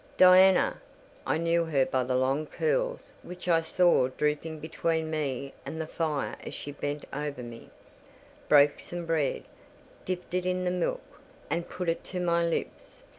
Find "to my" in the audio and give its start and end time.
12.05-12.43